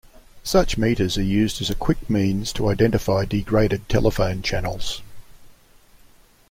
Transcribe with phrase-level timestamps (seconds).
[0.43, 5.03] Such meters are used as a quick means to identify degraded telephone channels.